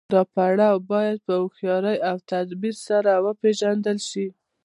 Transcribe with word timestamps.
دا 0.13 0.21
پړاو 0.33 0.77
باید 0.91 1.17
په 1.25 1.33
هوښیارۍ 1.41 1.97
او 2.09 2.17
تدبیر 2.31 2.75
سره 2.87 3.11
وپیژندل 3.27 3.97
شي. 4.09 4.27